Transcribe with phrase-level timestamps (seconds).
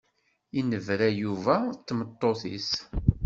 [0.55, 2.71] Yennebra Yuba d tmeṭṭut-is.